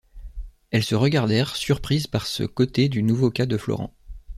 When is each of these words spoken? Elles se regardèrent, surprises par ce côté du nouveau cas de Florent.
Elles 0.71 0.83
se 0.83 0.95
regardèrent, 0.95 1.55
surprises 1.55 2.07
par 2.07 2.25
ce 2.25 2.41
côté 2.41 2.89
du 2.89 3.03
nouveau 3.03 3.29
cas 3.29 3.45
de 3.45 3.55
Florent. 3.55 3.93